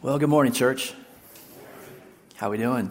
[0.00, 0.94] Well, good morning, church.
[2.36, 2.88] How we doing?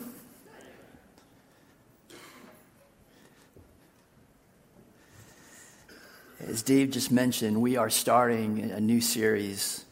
[6.46, 9.86] As Dave just mentioned, we are starting a new series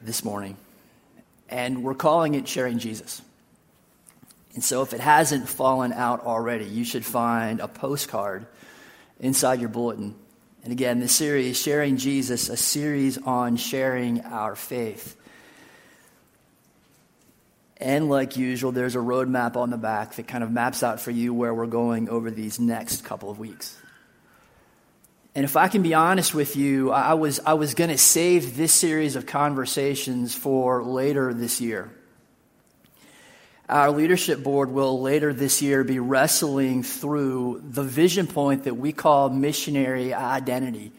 [0.00, 0.56] this morning,
[1.48, 3.20] and we're calling it Sharing Jesus.
[4.54, 8.46] And so, if it hasn't fallen out already, you should find a postcard
[9.18, 10.14] inside your bulletin.
[10.62, 15.16] And again, this series, Sharing Jesus, a series on sharing our faith.
[17.80, 21.10] And like usual, there's a roadmap on the back that kind of maps out for
[21.10, 23.74] you where we're going over these next couple of weeks.
[25.34, 28.56] And if I can be honest with you, I was, I was going to save
[28.56, 31.90] this series of conversations for later this year.
[33.66, 38.92] Our leadership board will later this year be wrestling through the vision point that we
[38.92, 40.92] call missionary identity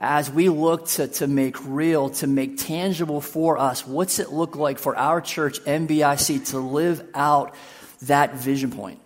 [0.00, 4.56] as we look to, to make real, to make tangible for us, what's it look
[4.56, 7.54] like for our church, MBIC, to live out
[8.02, 8.98] that vision point?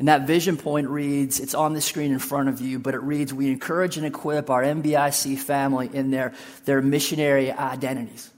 [0.00, 3.02] And that vision point reads, it's on the screen in front of you, but it
[3.02, 8.28] reads, we encourage and equip our MBIC family in their, their missionary identities.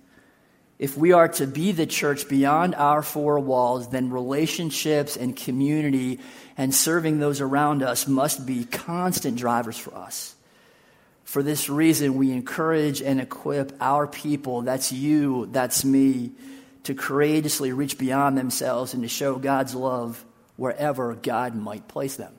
[0.78, 6.20] If we are to be the church beyond our four walls, then relationships and community
[6.58, 10.35] and serving those around us must be constant drivers for us.
[11.26, 16.30] For this reason, we encourage and equip our people, that's you, that's me,
[16.84, 22.32] to courageously reach beyond themselves and to show God's love wherever God might place them.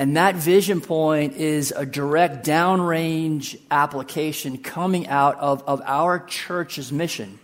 [0.00, 6.90] And that vision point is a direct downrange application coming out of, of our church's
[6.90, 7.38] mission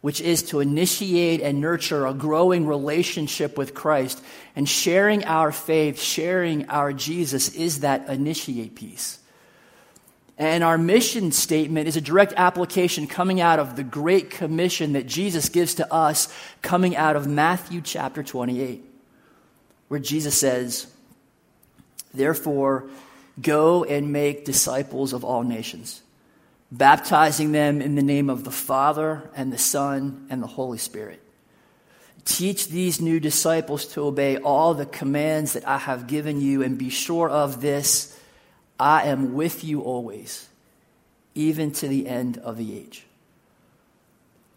[0.00, 4.22] which is to initiate and nurture a growing relationship with Christ.
[4.54, 9.18] And sharing our faith, sharing our Jesus is that initiate piece.
[10.36, 15.08] And our mission statement is a direct application coming out of the great commission that
[15.08, 18.84] Jesus gives to us, coming out of Matthew chapter 28,
[19.88, 20.86] where Jesus says,
[22.14, 22.88] Therefore,
[23.42, 26.02] go and make disciples of all nations
[26.70, 31.22] baptizing them in the name of the Father and the Son and the Holy Spirit.
[32.24, 36.76] Teach these new disciples to obey all the commands that I have given you, and
[36.76, 38.18] be sure of this
[38.78, 40.46] I am with you always,
[41.34, 43.04] even to the end of the age.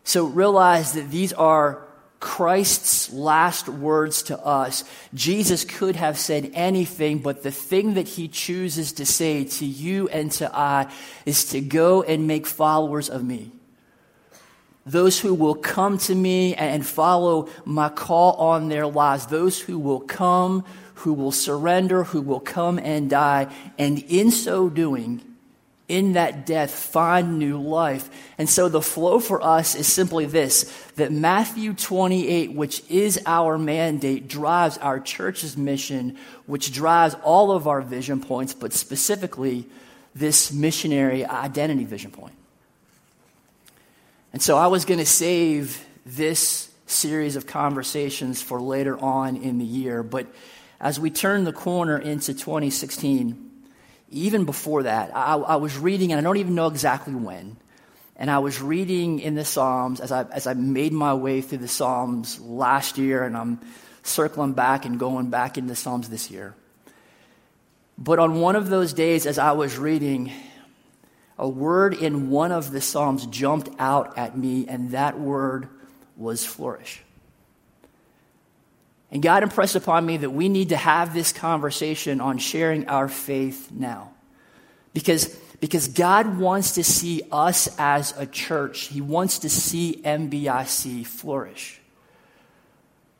[0.04, 1.88] So realize that these are
[2.22, 4.84] Christ's last words to us,
[5.14, 10.08] Jesus could have said anything, but the thing that he chooses to say to you
[10.08, 10.92] and to I
[11.26, 13.52] is to go and make followers of me.
[14.86, 19.80] Those who will come to me and follow my call on their lives, those who
[19.80, 25.24] will come, who will surrender, who will come and die, and in so doing,
[25.92, 28.10] in that death find new life.
[28.38, 30.64] And so the flow for us is simply this
[30.96, 37.68] that Matthew 28, which is our mandate, drives our church's mission, which drives all of
[37.68, 39.68] our vision points, but specifically
[40.16, 42.36] this missionary identity vision point.
[44.32, 49.58] And so I was going to save this series of conversations for later on in
[49.58, 50.28] the year, but
[50.80, 53.51] as we turn the corner into 2016,
[54.12, 57.58] even before that, I, I, was reading, and I don't even know exactly when,
[58.18, 61.60] and I was reading in the Psalms as I, as I made my way through
[61.60, 63.62] the Psalms last year, and I'm
[64.04, 66.54] circling back and going back into Psalms this year.
[67.98, 70.32] But on one of those days, as I was reading,
[71.38, 75.70] a word in one of the Psalms jumped out at me, and that word
[76.18, 77.02] was flourish.
[79.12, 83.10] And God impressed upon me that we need to have this conversation on sharing our
[83.10, 84.12] faith now.
[84.94, 85.28] Because,
[85.60, 91.80] because God wants to see us as a church, He wants to see MBIC flourish.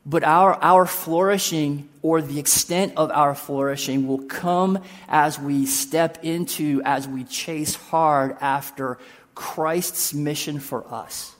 [0.04, 6.24] But our, our flourishing or the extent of our flourishing will come as we step
[6.24, 8.98] into, as we chase hard after
[9.34, 11.34] Christ's mission for us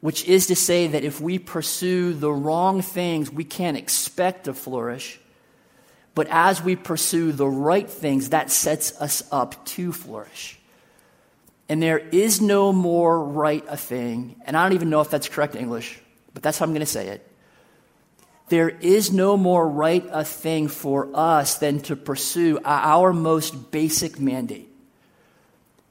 [0.00, 4.54] which is to say that if we pursue the wrong things, we can't expect to
[4.54, 5.20] flourish.
[6.14, 10.58] But as we pursue the right things, that sets us up to flourish.
[11.68, 15.28] And there is no more right a thing, and I don't even know if that's
[15.28, 16.00] correct English,
[16.34, 17.26] but that's how I'm going to say it.
[18.48, 24.18] There is no more right a thing for us than to pursue our most basic
[24.18, 24.68] mandate,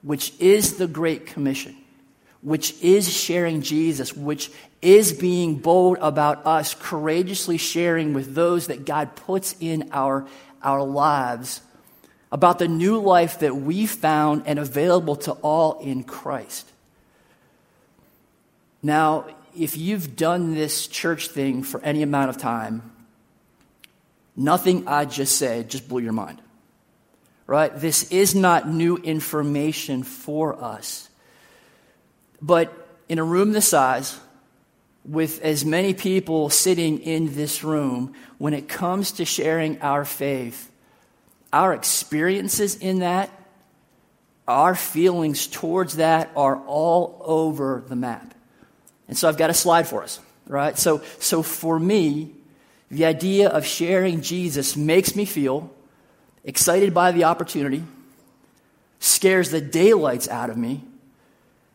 [0.01, 1.78] which is the Great Commission
[2.41, 4.51] which is sharing Jesus, which
[4.81, 10.25] is being bold about us, courageously sharing with those that God puts in our,
[10.63, 11.61] our lives
[12.31, 16.69] about the new life that we found and available to all in Christ.
[18.81, 19.25] Now,
[19.57, 22.91] if you've done this church thing for any amount of time,
[24.35, 26.41] nothing I just said just blew your mind.
[27.47, 27.75] Right?
[27.75, 31.08] This is not new information for us.
[32.41, 32.73] But
[33.07, 34.19] in a room this size,
[35.05, 40.71] with as many people sitting in this room, when it comes to sharing our faith,
[41.51, 43.31] our experiences in that,
[44.47, 48.33] our feelings towards that are all over the map.
[49.07, 50.77] And so I've got a slide for us, right?
[50.77, 52.31] So, so for me,
[52.91, 55.71] the idea of sharing Jesus makes me feel
[56.43, 57.83] excited by the opportunity,
[58.99, 60.83] scares the daylights out of me,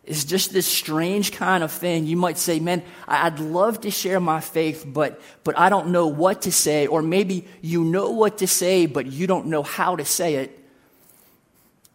[0.06, 2.06] is just this strange kind of thing.
[2.06, 6.06] You might say, man, I'd love to share my faith, but, but I don't know
[6.06, 6.86] what to say.
[6.86, 10.58] Or maybe you know what to say, but you don't know how to say it.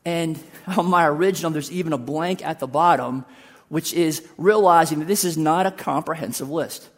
[0.06, 0.42] And
[0.78, 3.26] on my original, there's even a blank at the bottom
[3.70, 6.90] which is realizing that this is not a comprehensive list.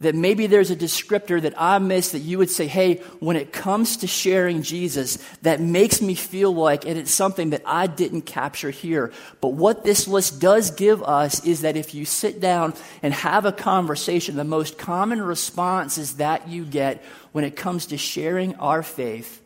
[0.00, 3.52] That maybe there's a descriptor that I missed that you would say, hey, when it
[3.52, 8.22] comes to sharing Jesus, that makes me feel like, and it's something that I didn't
[8.22, 9.12] capture here.
[9.40, 13.44] But what this list does give us is that if you sit down and have
[13.44, 18.82] a conversation, the most common responses that you get when it comes to sharing our
[18.82, 19.40] faith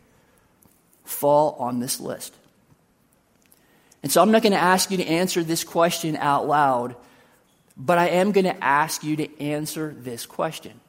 [1.05, 2.35] fall on this list.
[4.03, 6.97] And so I'm not going to ask you to answer this question out loud,
[7.79, 10.81] but I am going to ask you to answer this question.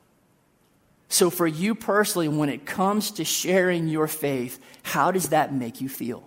[1.08, 5.82] So, for you personally, when it comes to sharing your faith, how does that make
[5.82, 6.24] you feel?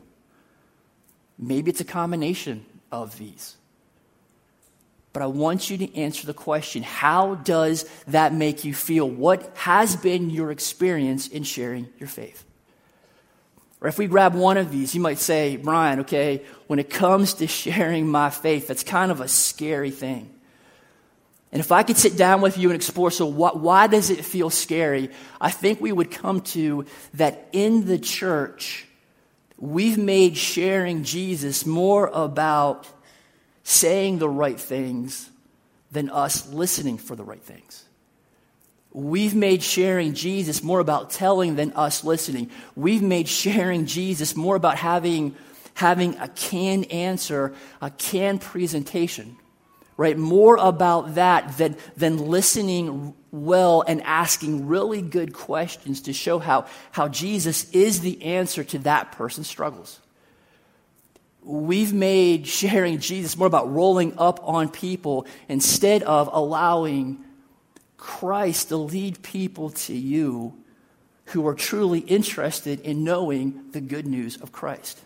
[1.38, 3.56] Maybe it's a combination of these.
[5.12, 9.08] But I want you to answer the question how does that make you feel?
[9.08, 12.44] What has been your experience in sharing your faith?
[13.80, 17.34] Or if we grab one of these, you might say, Brian, okay, when it comes
[17.34, 20.32] to sharing my faith, that's kind of a scary thing.
[21.52, 24.24] And if I could sit down with you and explore, so what, why does it
[24.24, 25.10] feel scary?
[25.38, 28.86] I think we would come to that in the church,
[29.58, 32.88] we've made sharing Jesus more about
[33.64, 35.28] saying the right things
[35.90, 37.84] than us listening for the right things.
[38.94, 42.50] We've made sharing Jesus more about telling than us listening.
[42.74, 45.34] We've made sharing Jesus more about having,
[45.74, 49.36] having a canned answer, a canned presentation,
[50.02, 50.18] right?
[50.18, 56.66] More about that than, than listening well and asking really good questions to show how,
[56.90, 60.00] how Jesus is the answer to that person's struggles.
[61.44, 67.24] We've made sharing Jesus more about rolling up on people instead of allowing
[67.96, 70.52] Christ to lead people to you
[71.26, 75.00] who are truly interested in knowing the good news of Christ.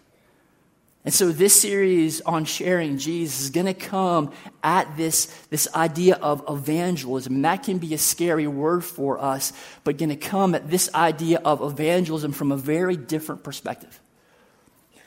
[1.07, 4.33] And so this series on sharing Jesus is going to come
[4.65, 7.37] at this, this idea of evangelism.
[7.37, 9.53] And that can be a scary word for us,
[9.85, 14.01] but going to come at this idea of evangelism from a very different perspective.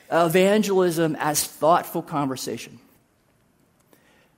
[0.10, 2.80] Evangelism as thoughtful conversation.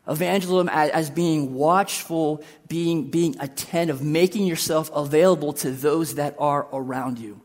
[0.08, 7.20] Evangelism as being watchful, being, being attentive, making yourself available to those that are around
[7.20, 7.40] you.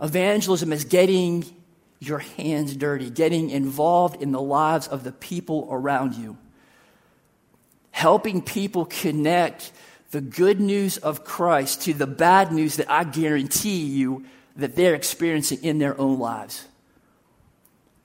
[0.00, 1.44] Evangelism is getting
[2.06, 6.36] your hands dirty, getting involved in the lives of the people around you,
[7.90, 9.72] helping people connect
[10.10, 14.24] the good news of Christ to the bad news that I guarantee you
[14.56, 16.66] that they're experiencing in their own lives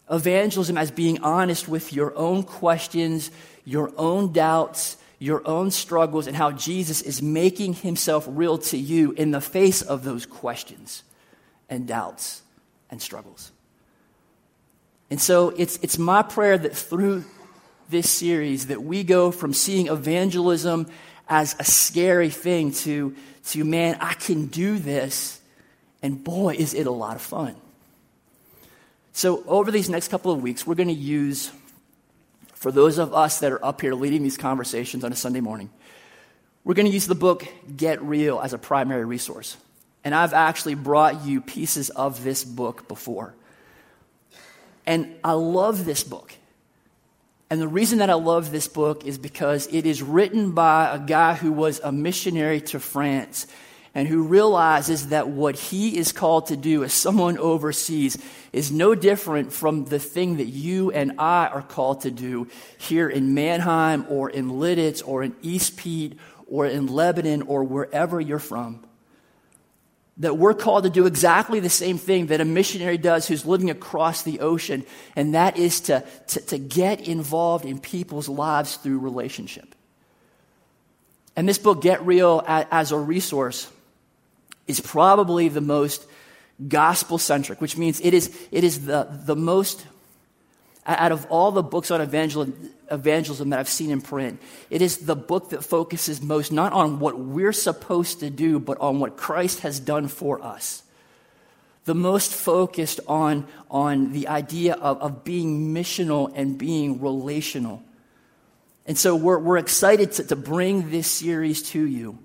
[0.09, 3.31] evangelism as being honest with your own questions,
[3.63, 9.11] your own doubts, your own struggles, and how Jesus is making himself real to you
[9.11, 11.03] in the face of those questions
[11.69, 12.41] and doubts
[12.89, 13.51] and struggles.
[15.09, 17.25] And so it's, it's my prayer that through
[17.89, 20.87] this series that we go from seeing evangelism
[21.27, 23.15] as a scary thing to,
[23.47, 25.41] to man, I can do this.
[26.01, 27.55] And boy, is it a lot of fun.
[29.11, 31.51] So, over these next couple of weeks, we're going to use,
[32.53, 35.69] for those of us that are up here leading these conversations on a Sunday morning,
[36.63, 39.57] we're going to use the book Get Real as a primary resource.
[40.03, 43.33] And I've actually brought you pieces of this book before.
[44.89, 46.33] And I love this book.
[47.51, 50.97] And the reason that I love this book is because it is written by a
[50.97, 53.45] guy who was a missionary to France
[53.93, 58.17] and who realizes that what he is called to do as someone overseas
[58.51, 62.47] is no different from the thing that you and I are called to do
[62.79, 66.17] here in Manheim or in Lititz or in East Pete
[66.47, 68.88] or in Lebanon or wherever you're from.
[70.19, 73.69] That we're called to do exactly the same thing that a missionary does who's living
[73.69, 74.85] across the ocean,
[75.15, 79.73] and that is to, to, to get involved in people's lives through relationship.
[81.35, 83.69] And this book, Get Real as a resource,
[84.67, 86.05] is probably the most
[86.67, 89.85] gospel centric, which means it is, it is the, the most,
[90.85, 95.15] out of all the books on evangelism, that I've seen in print, it is the
[95.15, 99.61] book that focuses most not on what we're supposed to do, but on what Christ
[99.61, 100.83] has done for us.
[101.85, 107.83] The most focused on, on the idea of, of being missional and being relational.
[108.85, 112.19] And so we're, we're excited to, to bring this series to you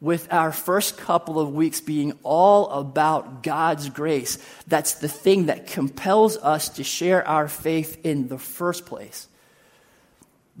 [0.00, 4.38] with our first couple of weeks being all about God's grace.
[4.66, 9.28] That's the thing that compels us to share our faith in the first place.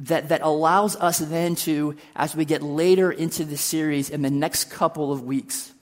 [0.04, 4.30] That, that allows us then to, as we get later into the series in the
[4.30, 5.72] next couple of weeks,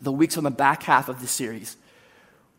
[0.00, 1.76] the weeks on the back half of the series,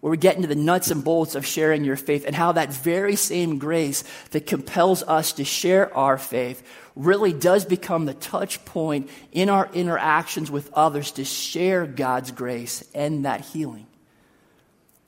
[0.06, 2.72] where we get into the nuts and bolts of sharing your faith and how that
[2.72, 6.62] very same grace that compels us to share our faith
[6.96, 12.88] really does become the touch point in our interactions with others to share God's grace
[12.94, 13.88] and that healing.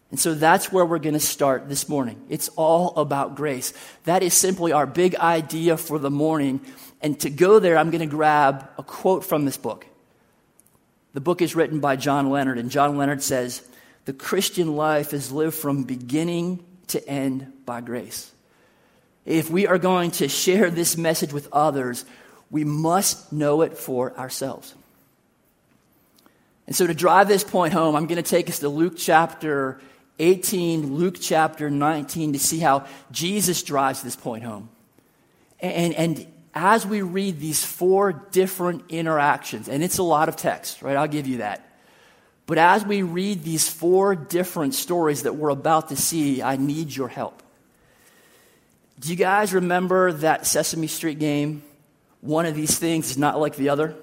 [0.10, 2.20] And so that's where we're going to start this morning.
[2.28, 3.74] It's all about grace.
[4.06, 6.60] That is simply our big idea for the morning.
[7.04, 9.86] And to go there, I'm going to grab a quote from this book.
[11.14, 13.62] The book is written by John Leonard, and John Leonard says,
[14.08, 18.32] The Christian life is lived from beginning to end by grace.
[19.26, 22.06] If we are going to share this message with others,
[22.50, 24.74] we must know it for ourselves.
[26.68, 29.78] And so, to drive this point home, I'm going to take us to Luke chapter
[30.20, 34.70] 18, Luke chapter 19 to see how Jesus drives this point home.
[35.60, 40.82] And, and as we read these four different interactions, and it's a lot of text,
[40.82, 40.96] right?
[40.96, 41.67] I'll give you that.
[42.48, 46.96] But as we read these four different stories that we're about to see, I need
[46.96, 47.44] your help.
[49.00, 51.62] Do you guys remember that Sesame Street game?
[52.22, 53.94] One of these things is not like the other.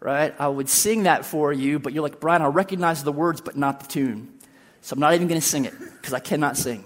[0.00, 0.34] Right?
[0.38, 3.56] I would sing that for you, but you're like, Brian, I recognize the words, but
[3.56, 4.32] not the tune.
[4.80, 6.84] So I'm not even going to sing it because I cannot sing.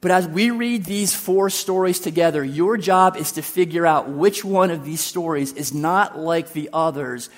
[0.00, 4.44] But as we read these four stories together, your job is to figure out which
[4.44, 7.30] one of these stories is not like the others,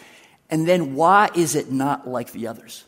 [0.51, 2.85] and then why is it not like the others?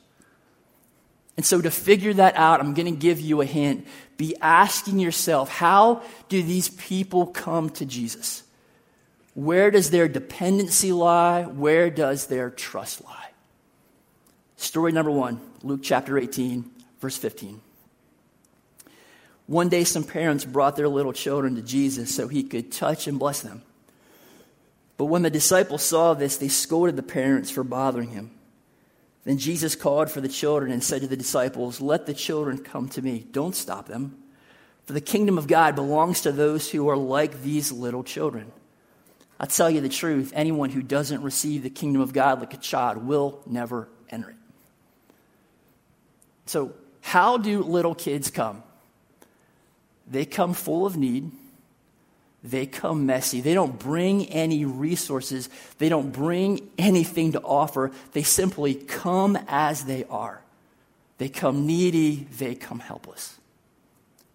[1.37, 3.87] And so, to figure that out, I'm going to give you a hint.
[4.19, 8.42] Be asking yourself, how do these people come to Jesus?
[9.35, 11.45] Where does their dependency lie?
[11.45, 13.31] Where does their trust lie?
[14.57, 17.61] Story number one, Luke chapter 18, verse 15.
[19.47, 23.19] One day, some parents brought their little children to Jesus so he could touch and
[23.19, 23.62] bless them.
[24.96, 28.30] But when the disciples saw this, they scolded the parents for bothering him.
[29.25, 32.88] Then Jesus called for the children and said to the disciples, Let the children come
[32.90, 33.25] to me.
[33.30, 34.16] Don't stop them.
[34.87, 38.50] For the kingdom of God belongs to those who are like these little children.
[39.38, 42.58] I tell you the truth anyone who doesn't receive the kingdom of God like a
[42.58, 44.37] child will never enter it.
[46.46, 48.62] So, how do little kids come?
[50.08, 51.30] They come full of need
[52.42, 53.40] they come messy.
[53.40, 55.49] They don't bring any resources.
[55.78, 57.92] They don't bring anything to offer.
[58.12, 60.42] They simply come as they are.
[61.18, 62.26] They come needy.
[62.38, 63.38] They come helpless.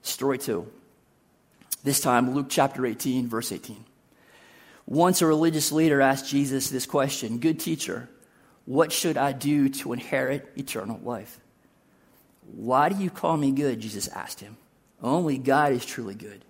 [0.03, 0.71] Story two.
[1.83, 3.83] This time, Luke chapter 18, verse 18.
[4.85, 8.09] Once a religious leader asked Jesus this question Good teacher,
[8.65, 11.39] what should I do to inherit eternal life?
[12.55, 13.81] Why do you call me good?
[13.81, 14.55] Jesus asked him.
[15.01, 16.43] Only God is truly good.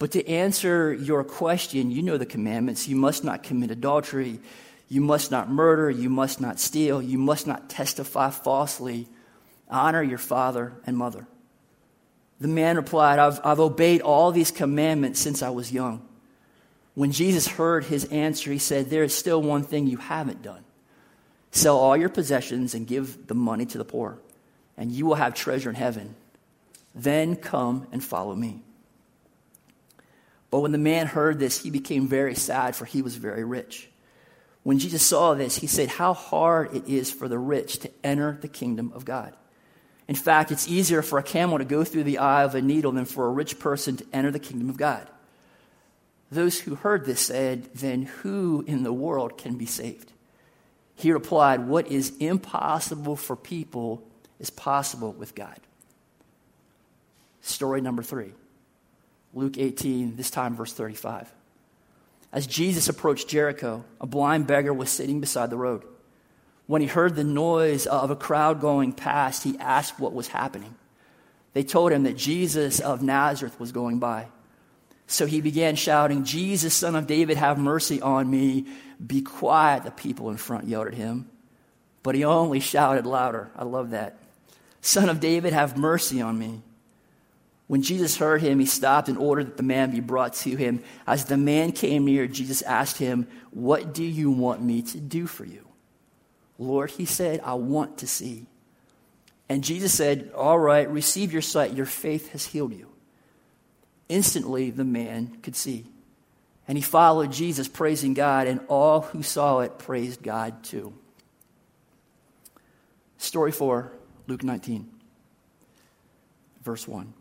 [0.00, 2.88] But to answer your question, you know the commandments.
[2.88, 4.40] You must not commit adultery.
[4.88, 5.90] You must not murder.
[5.90, 7.02] You must not steal.
[7.02, 9.08] You must not testify falsely.
[9.68, 11.26] Honor your father and mother.
[12.40, 16.00] The man replied, I've, I've obeyed all these commandments since I was young.
[16.94, 20.64] When Jesus heard his answer, he said, There is still one thing you haven't done.
[21.50, 24.18] Sell all your possessions and give the money to the poor,
[24.78, 26.14] and you will have treasure in heaven.
[26.94, 28.62] Then come and follow me.
[30.50, 33.88] But when the man heard this, he became very sad, for he was very rich.
[34.62, 38.36] When Jesus saw this, he said, How hard it is for the rich to enter
[38.40, 39.34] the kingdom of God.
[40.08, 42.92] In fact, it's easier for a camel to go through the eye of a needle
[42.92, 45.08] than for a rich person to enter the kingdom of God.
[46.32, 50.12] Those who heard this said, Then who in the world can be saved?
[50.96, 54.02] He replied, What is impossible for people
[54.38, 55.58] is possible with God.
[57.40, 58.32] Story number three.
[59.34, 61.32] Luke 18, this time verse 35.
[62.32, 65.82] As Jesus approached Jericho, a blind beggar was sitting beside the road.
[66.66, 70.74] When he heard the noise of a crowd going past, he asked what was happening.
[71.52, 74.28] They told him that Jesus of Nazareth was going by.
[75.08, 78.66] So he began shouting, Jesus, son of David, have mercy on me.
[79.04, 81.28] Be quiet, the people in front yelled at him.
[82.04, 83.50] But he only shouted louder.
[83.56, 84.18] I love that.
[84.80, 86.62] Son of David, have mercy on me.
[87.70, 90.82] When Jesus heard him, he stopped and ordered that the man be brought to him.
[91.06, 95.28] As the man came near, Jesus asked him, What do you want me to do
[95.28, 95.68] for you?
[96.58, 98.46] Lord, he said, I want to see.
[99.48, 101.74] And Jesus said, All right, receive your sight.
[101.74, 102.88] Your faith has healed you.
[104.08, 105.86] Instantly, the man could see.
[106.66, 110.92] And he followed Jesus, praising God, and all who saw it praised God too.
[113.18, 113.92] Story 4,
[114.26, 114.90] Luke 19,
[116.64, 117.14] verse 1.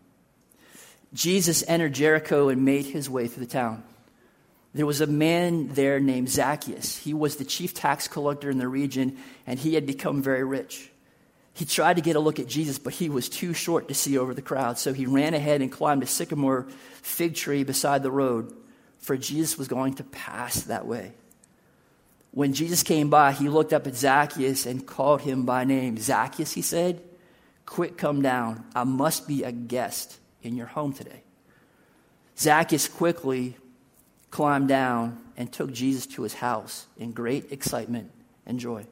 [1.14, 3.84] Jesus entered Jericho and made his way through the town.
[4.74, 6.96] There was a man there named Zacchaeus.
[6.98, 10.92] He was the chief tax collector in the region, and he had become very rich.
[11.54, 14.18] He tried to get a look at Jesus, but he was too short to see
[14.18, 14.78] over the crowd.
[14.78, 16.68] So he ran ahead and climbed a sycamore
[17.02, 18.56] fig tree beside the road,
[19.00, 21.14] for Jesus was going to pass that way.
[22.32, 25.98] When Jesus came by, he looked up at Zacchaeus and called him by name.
[25.98, 27.02] Zacchaeus, he said,
[27.66, 28.66] Quick, come down.
[28.76, 31.24] I must be a guest in your home today.
[32.38, 33.58] Zacchaeus quickly
[34.32, 38.12] climbed down and took Jesus to his house in great excitement
[38.46, 38.86] and joy.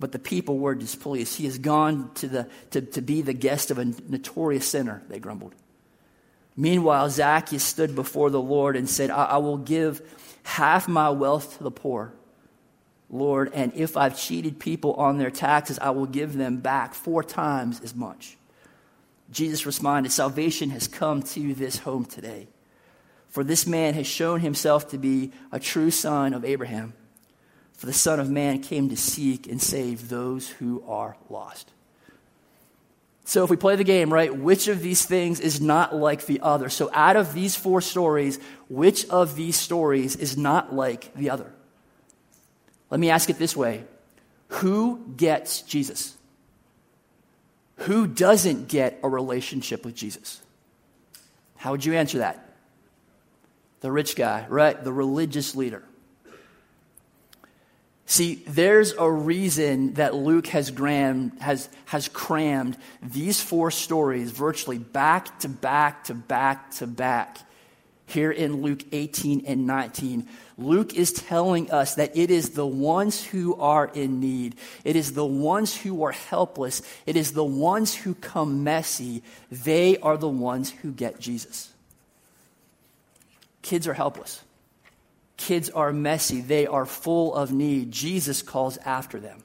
[0.00, 1.36] But the people were displeased.
[1.36, 5.18] He has gone to, the, to, to be the guest of a notorious sinner, they
[5.18, 5.54] grumbled.
[6.56, 10.02] Meanwhile, Zacchaeus stood before the Lord and said, I, I will give
[10.42, 12.12] half my wealth to the poor,
[13.10, 17.22] Lord, and if I've cheated people on their taxes, I will give them back four
[17.22, 18.36] times as much.
[19.30, 22.48] Jesus responded, Salvation has come to this home today.
[23.28, 26.94] For this man has shown himself to be a true son of Abraham.
[27.72, 31.70] For the Son of Man came to seek and save those who are lost.
[33.26, 36.40] So, if we play the game, right, which of these things is not like the
[36.40, 36.68] other?
[36.68, 41.50] So, out of these four stories, which of these stories is not like the other?
[42.90, 43.84] Let me ask it this way
[44.48, 46.13] Who gets Jesus?
[47.76, 50.40] Who doesn't get a relationship with Jesus?
[51.56, 52.48] How would you answer that?
[53.80, 54.82] The rich guy, right?
[54.82, 55.82] The religious leader.
[58.06, 64.78] See, there's a reason that Luke has, crammed, has, has crammed these four stories virtually
[64.78, 67.38] back to back to back to back
[68.06, 70.26] here in Luke 18 and 19.
[70.56, 75.14] Luke is telling us that it is the ones who are in need, it is
[75.14, 79.22] the ones who are helpless, it is the ones who come messy.
[79.50, 81.72] They are the ones who get Jesus.
[83.62, 84.42] Kids are helpless.
[85.36, 86.40] Kids are messy.
[86.40, 87.90] They are full of need.
[87.90, 89.42] Jesus calls after them.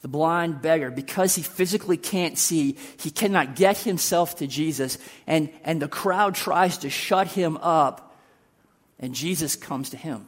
[0.00, 5.50] The blind beggar, because he physically can't see, he cannot get himself to Jesus, and,
[5.64, 8.16] and the crowd tries to shut him up,
[9.00, 10.26] and Jesus comes to him.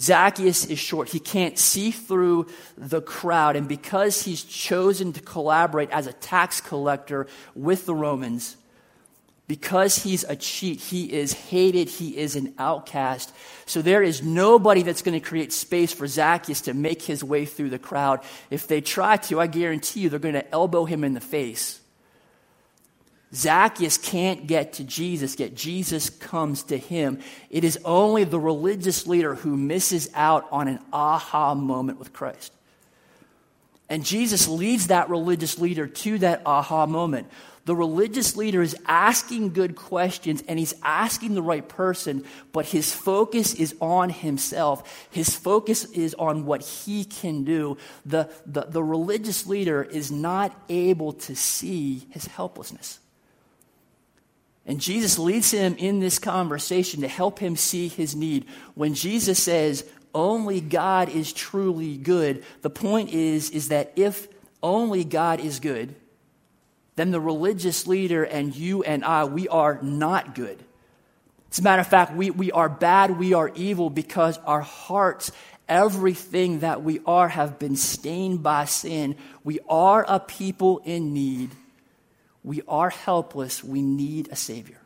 [0.00, 1.08] Zacchaeus is short.
[1.08, 6.60] He can't see through the crowd, and because he's chosen to collaborate as a tax
[6.60, 8.56] collector with the Romans,
[9.46, 13.32] because he's a cheat, he is hated, he is an outcast.
[13.66, 17.44] So there is nobody that's going to create space for Zacchaeus to make his way
[17.44, 18.20] through the crowd.
[18.50, 21.80] If they try to, I guarantee you they're going to elbow him in the face.
[23.34, 27.18] Zacchaeus can't get to Jesus, yet Jesus comes to him.
[27.50, 32.52] It is only the religious leader who misses out on an aha moment with Christ.
[33.88, 37.28] And Jesus leads that religious leader to that aha moment.
[37.66, 42.92] The religious leader is asking good questions and he's asking the right person, but his
[42.92, 45.08] focus is on himself.
[45.10, 47.78] His focus is on what he can do.
[48.04, 52.98] The, the, the religious leader is not able to see his helplessness.
[54.66, 58.46] And Jesus leads him in this conversation to help him see his need.
[58.74, 64.28] When Jesus says, only God is truly good, the point is, is that if
[64.62, 65.94] only God is good,
[66.96, 70.62] then the religious leader and you and I, we are not good.
[71.50, 75.32] As a matter of fact, we, we are bad, we are evil because our hearts,
[75.68, 79.16] everything that we are, have been stained by sin.
[79.42, 81.50] We are a people in need.
[82.42, 83.62] We are helpless.
[83.62, 84.80] We need a Savior.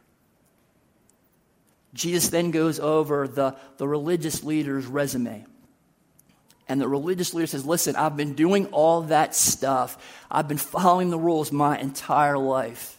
[1.95, 5.45] Jesus then goes over the, the religious leader's resume.
[6.69, 9.97] And the religious leader says, Listen, I've been doing all that stuff.
[10.31, 12.99] I've been following the rules my entire life.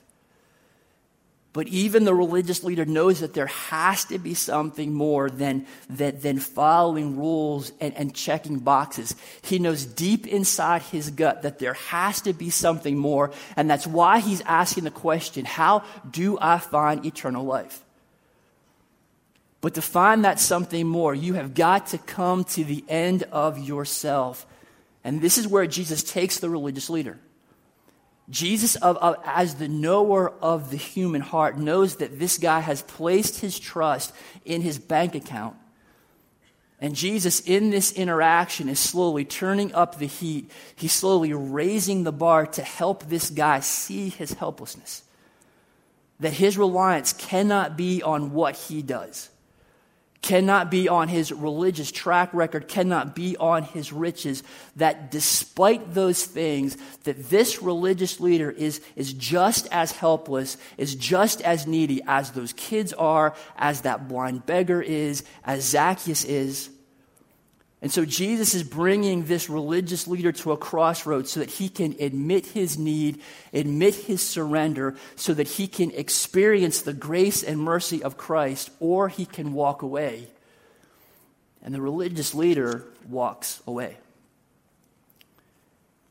[1.52, 6.20] But even the religious leader knows that there has to be something more than, than,
[6.20, 9.16] than following rules and, and checking boxes.
[9.42, 13.88] He knows deep inside his gut that there has to be something more, and that's
[13.88, 17.84] why he's asking the question how do I find eternal life?
[19.62, 23.58] But to find that something more, you have got to come to the end of
[23.60, 24.46] yourself.
[25.04, 27.20] And this is where Jesus takes the religious leader.
[28.30, 32.84] Jesus, of, of, as the knower of the human heart, knows that this guy has
[32.84, 34.14] placed his trust
[34.46, 35.56] in his bank account.
[36.80, 40.50] And Jesus, in this interaction, is slowly turning up the heat.
[40.76, 45.04] He's slowly raising the bar to help this guy see his helplessness.
[46.22, 49.30] That his reliance cannot be on what he does
[50.22, 54.44] cannot be on his religious track record, cannot be on his riches,
[54.76, 61.42] that despite those things, that this religious leader is, is just as helpless, is just
[61.42, 66.70] as needy as those kids are, as that blind beggar is, as Zacchaeus is.
[67.82, 71.96] And so Jesus is bringing this religious leader to a crossroads so that he can
[72.00, 73.22] admit his need,
[73.54, 79.08] admit his surrender, so that he can experience the grace and mercy of Christ, or
[79.08, 80.28] he can walk away.
[81.64, 83.98] And the religious leader walks away.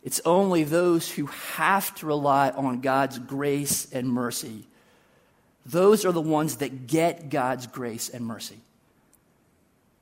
[0.02, 4.66] It's only those who have to rely on God's grace and mercy.
[5.66, 8.60] Those are the ones that get God's grace and mercy.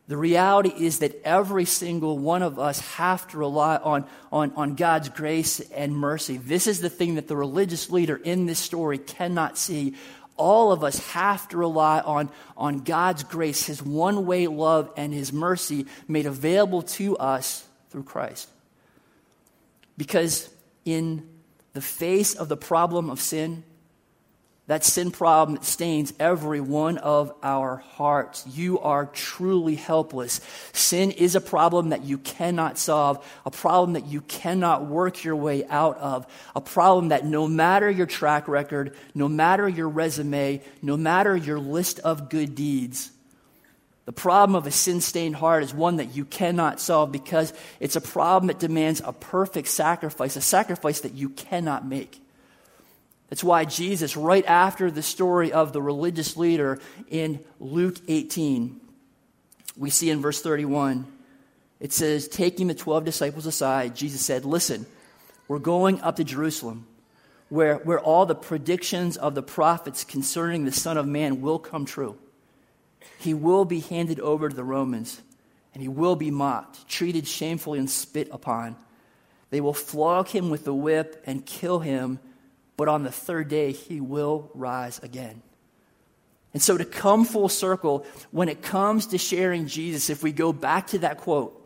[0.09, 4.75] The reality is that every single one of us have to rely on, on, on
[4.77, 6.37] God's grace and mercy.
[6.37, 9.95] This is the thing that the religious leader in this story cannot see.
[10.37, 15.13] All of us have to rely on, on God's grace, His one way love, and
[15.13, 18.49] His mercy made available to us through Christ.
[19.97, 20.49] Because
[20.85, 21.29] in
[21.73, 23.65] the face of the problem of sin,
[24.67, 28.45] that sin problem stains every one of our hearts.
[28.49, 30.41] You are truly helpless.
[30.73, 35.37] Sin is a problem that you cannot solve, a problem that you cannot work your
[35.37, 36.27] way out of,
[36.57, 41.61] a problem that no matter your track record, no matter your resume, no matter your
[41.61, 43.13] list of good deeds,
[44.05, 47.97] the problem of a sin stained heart is one that you cannot solve because it's
[47.97, 52.21] a problem that demands a perfect sacrifice, a sacrifice that you cannot make.
[53.29, 58.81] That's why Jesus, right after the story of the religious leader in Luke 18,
[59.77, 61.07] we see in verse 31,
[61.81, 64.87] it says, Taking the 12 disciples aside, Jesus said, Listen,
[65.49, 66.87] we're going up to Jerusalem,
[67.49, 71.85] where, where all the predictions of the prophets concerning the Son of Man will come
[71.85, 72.17] true.
[73.19, 75.21] He will be handed over to the Romans,
[75.75, 78.77] and he will be mocked, treated shamefully, and spit upon.
[79.51, 82.19] They will flog him with the whip and kill him
[82.77, 85.43] but on the third day he will rise again.
[86.53, 90.55] And so, to come full circle, when it comes to sharing Jesus, if we go
[90.55, 91.63] back to that quote,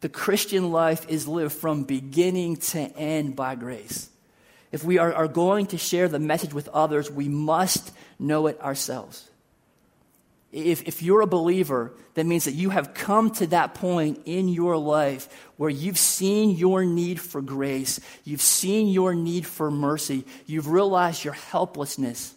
[0.00, 4.08] the Christian life is lived from beginning to end by grace.
[4.70, 8.60] If we are, are going to share the message with others, we must know it
[8.60, 9.28] ourselves.
[10.52, 14.48] If, if you're a believer, that means that you have come to that point in
[14.48, 20.24] your life where you've seen your need for grace, you've seen your need for mercy,
[20.44, 22.34] you've realized your helplessness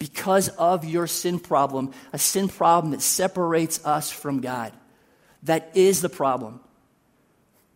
[0.00, 4.72] because of your sin problem, a sin problem that separates us from God.
[5.44, 6.58] That is the problem.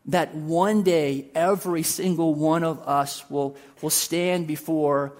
[0.06, 5.16] That one day, every single one of us will, will stand before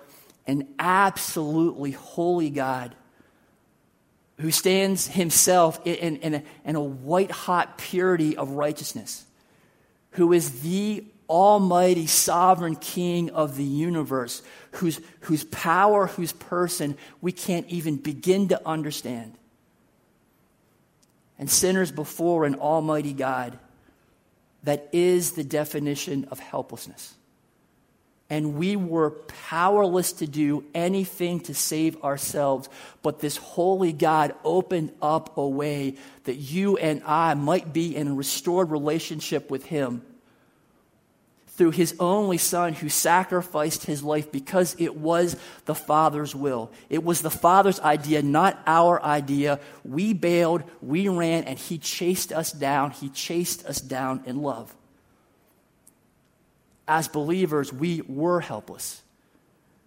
[0.47, 2.95] an absolutely holy God
[4.39, 9.25] who stands himself in, in, a, in a white hot purity of righteousness,
[10.13, 14.43] who is the almighty sovereign king of the universe,
[14.73, 19.35] whose, whose power, whose person we can't even begin to understand.
[21.39, 23.59] And sinners before an almighty God
[24.65, 27.15] that is the definition of helplessness
[28.31, 32.69] and we were powerless to do anything to save ourselves.
[33.03, 38.09] But this holy God opened up a way that you and I might be in
[38.09, 40.03] a restored relationship with Him
[41.49, 46.73] through His only Son who sacrificed His life because it was the Father's will.
[46.89, 49.61] It was the Father's idea, not our idea.
[49.85, 52.93] We bailed, we ran, and He chased us down.
[52.93, 54.75] He chased us down in love
[56.87, 59.03] as believers, we were helpless.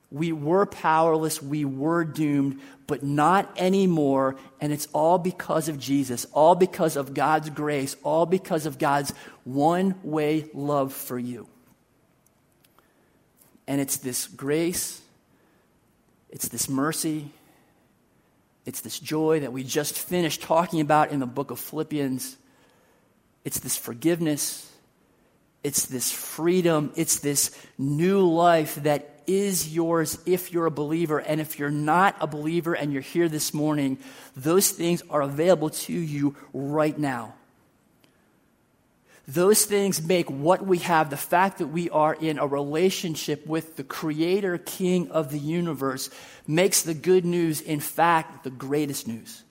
[0.09, 1.41] We were powerless.
[1.41, 4.37] We were doomed, but not anymore.
[4.61, 9.13] And it's all because of Jesus, all because of God's grace, all because of God's
[9.43, 11.47] one way love for you.
[13.67, 15.01] And it's this grace
[16.29, 17.31] It's this mercy.
[18.65, 22.37] It's this joy that we just finished talking about in the book of Philippians.
[23.45, 24.69] It's this forgiveness.
[25.67, 26.93] It's this freedom.
[26.95, 31.19] It's this new life that is yours if you're a believer.
[31.19, 33.97] And if you're not a believer and you're here this morning,
[34.33, 37.33] those things are available to you right now.
[39.27, 43.75] Those things make what we have, the fact that we are in a relationship with
[43.75, 46.09] the Creator, King of the universe,
[46.47, 49.43] makes the good news, in fact, the greatest news.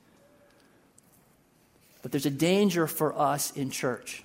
[2.01, 4.23] But there's a danger for us in church.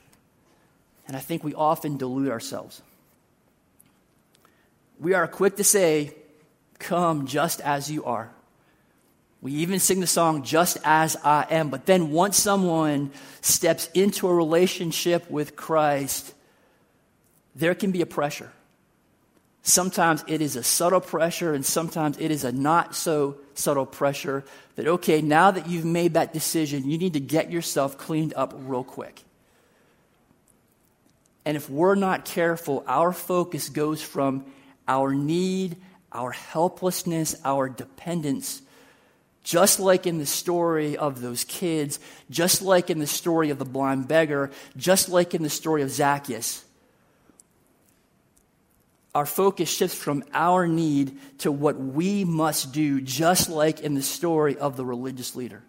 [1.12, 2.82] And I think we often delude ourselves.
[4.97, 6.13] We are quick to say,
[6.80, 8.32] Come just as you are.
[9.41, 11.69] We even sing the song, Just as I am.
[11.69, 16.34] But then once someone steps into a relationship with Christ,
[17.56, 18.54] there can be a pressure.
[19.63, 24.45] Sometimes it is a subtle pressure, and sometimes it is a not so subtle pressure
[24.78, 28.54] that, okay, now that you've made that decision, you need to get yourself cleaned up
[28.56, 29.26] real quick.
[31.45, 34.45] And if we're not careful, our focus goes from
[34.88, 35.77] our need,
[36.12, 38.62] our helplessness, our dependence
[39.43, 41.99] just like in the story of those kids,
[42.30, 45.89] just like in the story of the blind beggar, just like in the story of
[45.89, 46.63] Zacchaeus,
[49.13, 54.01] our focus shifts from our need to what we must do, just like in the
[54.01, 55.63] story of the religious leader.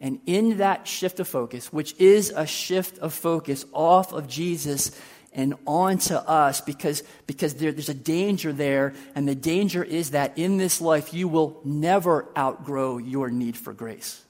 [0.00, 4.98] And in that shift of focus, which is a shift of focus off of Jesus
[5.32, 8.94] and onto us because, because there, there's a danger there.
[9.14, 13.72] And the danger is that in this life, you will never outgrow your need for
[13.72, 14.24] grace.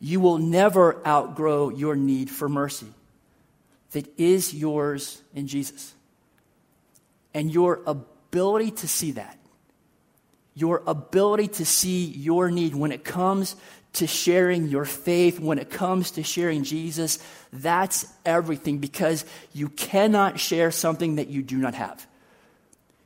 [0.00, 2.88] You will never outgrow your need for mercy
[3.92, 5.94] that is yours in Jesus.
[7.34, 9.38] And your ability to see that,
[10.54, 13.56] your ability to see your need when it comes
[13.94, 17.18] to sharing your faith, when it comes to sharing Jesus,
[17.52, 22.06] that's everything because you cannot share something that you do not have.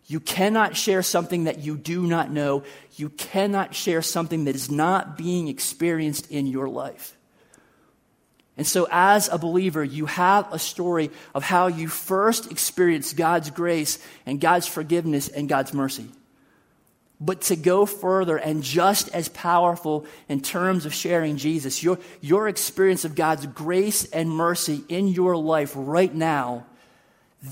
[0.06, 2.64] You cannot share something that you do not know.
[2.96, 7.16] You cannot share something that is not being experienced in your life.
[8.56, 13.50] And so, as a believer, you have a story of how you first experienced God's
[13.50, 16.08] grace and God's forgiveness and God's mercy.
[17.20, 22.48] But to go further and just as powerful in terms of sharing Jesus, your, your
[22.48, 26.66] experience of God's grace and mercy in your life right now,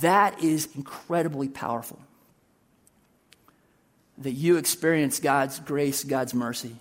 [0.01, 2.01] that is incredibly powerful.
[4.19, 6.77] That you experience God's grace, God's mercy,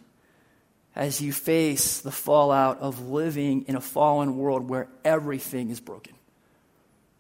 [0.96, 6.14] as you face the fallout of living in a fallen world where everything is broken.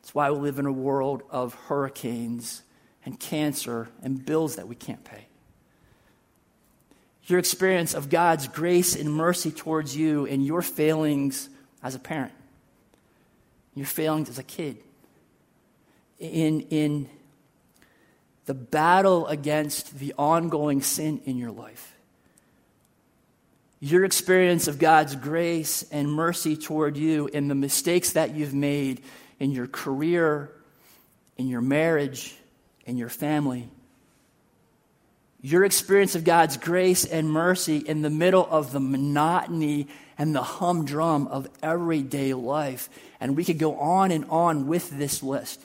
[0.01, 2.63] That's why we live in a world of hurricanes
[3.05, 5.27] and cancer and bills that we can't pay
[7.31, 11.49] your experience of God's grace and mercy towards you and your failings
[11.81, 12.33] as a parent,
[13.73, 14.77] your failings as a kid,
[16.19, 17.09] in, in
[18.45, 21.95] the battle against the ongoing sin in your life.
[23.79, 29.01] Your experience of God's grace and mercy toward you in the mistakes that you've made
[29.39, 30.51] in your career,
[31.37, 32.35] in your marriage,
[32.85, 33.69] in your family
[35.41, 40.43] your experience of God's grace and mercy in the middle of the monotony and the
[40.43, 42.89] humdrum of everyday life.
[43.19, 45.61] And we could go on and on with this list.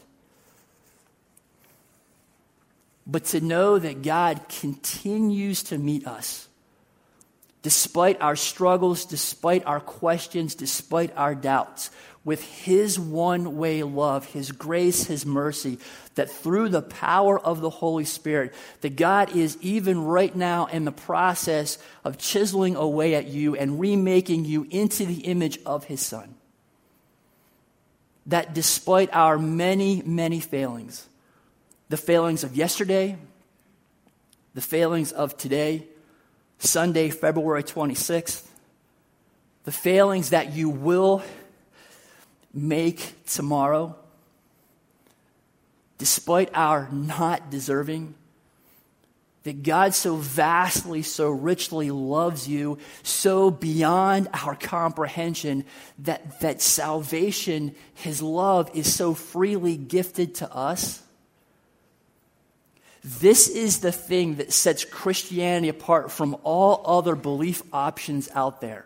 [3.06, 6.48] But to know that God continues to meet us,
[7.66, 11.90] despite our struggles, despite our questions, despite our doubts,
[12.24, 15.80] with His one way love, His grace, His mercy,
[16.14, 20.84] that through the power of the Holy Spirit, that God is even right now in
[20.84, 26.00] the process of chiseling away at you and remaking you into the image of His
[26.00, 26.36] Son.
[28.26, 31.04] That despite our many, many failings,
[31.88, 33.16] the failings of yesterday,
[34.54, 35.88] the failings of today,
[36.58, 38.46] Sunday, February 26th,
[39.64, 41.22] the failings that you will
[42.54, 43.96] make tomorrow,
[45.98, 48.14] despite our not deserving,
[49.46, 55.64] that God so vastly, so richly loves you, so beyond our comprehension,
[56.00, 61.00] that, that salvation, His love, is so freely gifted to us.
[63.06, 68.84] This is the thing that sets Christianity apart from all other belief options out there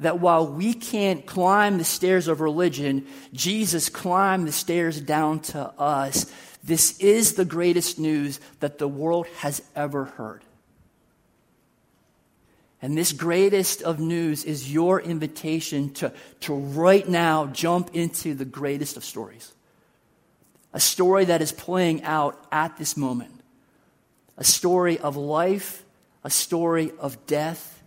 [0.00, 5.60] that while we can't climb the stairs of religion, Jesus climbed the stairs down to
[5.78, 6.32] us.
[6.64, 10.42] This is the greatest news that the world has ever heard.
[12.80, 18.44] And this greatest of news is your invitation to, to right now jump into the
[18.46, 19.52] greatest of stories.
[20.74, 23.40] A story that is playing out at this moment.
[24.36, 25.84] A story of life,
[26.24, 27.82] a story of death,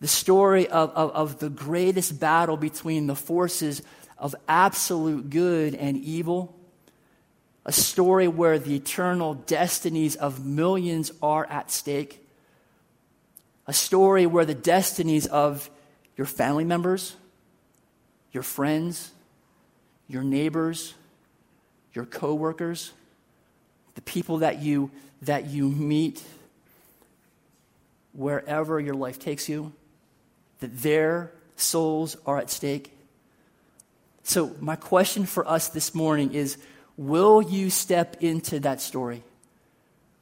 [0.00, 3.82] the story of, of, of, the greatest battle between the forces
[4.18, 6.54] of absolute good and evil,
[7.64, 12.24] a story where the eternal destinies of millions are at stake,
[13.66, 15.68] a story where the destinies of
[16.16, 17.16] your family members,
[18.32, 19.10] your friends,
[20.06, 20.94] your neighbors,
[21.98, 22.92] your coworkers,
[23.96, 26.22] the people that you that you meet
[28.12, 29.72] wherever your life takes you
[30.60, 32.92] that their souls are at stake.
[34.22, 36.56] So, my question for us this morning is
[36.96, 39.24] Will you step into that story?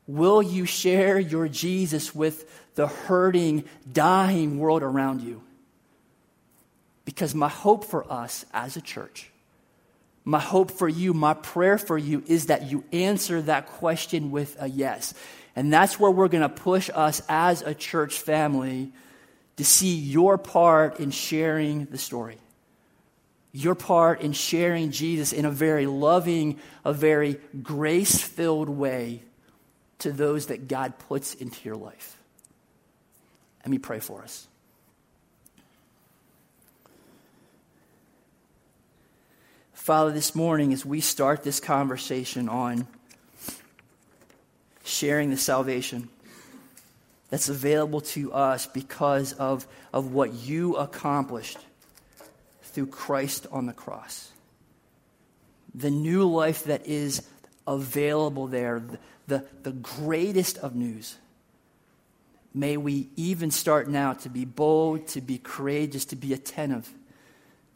[0.07, 5.43] Will you share your Jesus with the hurting, dying world around you?
[7.05, 9.31] Because my hope for us as a church,
[10.29, 14.57] my hope for you, my prayer for you is that you answer that question with
[14.61, 15.15] a yes.
[15.55, 18.93] And that's where we're going to push us as a church family
[19.57, 22.39] to see your part in sharing the story.
[23.53, 29.23] Your part in sharing Jesus in a very loving, a very grace filled way
[30.01, 32.19] to those that God puts into your life.
[33.61, 34.49] Let me pray for us.
[39.87, 42.88] Father, this morning, as we start this conversation on
[44.83, 46.09] sharing the salvation,
[47.31, 51.59] that's available to us because of, of what you accomplished
[52.62, 54.33] through Christ on the cross.
[55.72, 57.22] The new life that is
[57.64, 61.16] available there, the, the, the greatest of news.
[62.53, 66.92] May we even start now to be bold, to be courageous, to be attentive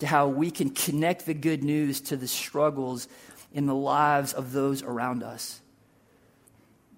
[0.00, 3.08] to how we can connect the good news to the struggles
[3.52, 5.60] in the lives of those around us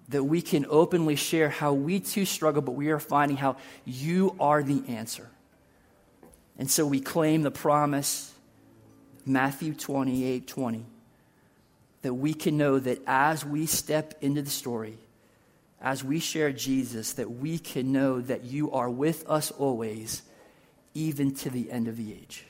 [0.09, 4.35] that we can openly share how we too struggle, but we are finding how you
[4.39, 5.29] are the answer.
[6.57, 8.31] And so we claim the promise,
[9.25, 10.85] Matthew 28 20,
[12.01, 14.97] that we can know that as we step into the story,
[15.81, 20.21] as we share Jesus, that we can know that you are with us always,
[20.93, 22.45] even to the end of the age.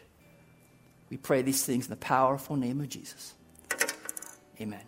[1.13, 3.36] We pray these things in the powerful name of Jesus.
[4.60, 4.82] Amen.